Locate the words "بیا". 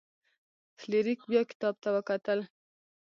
1.29-1.41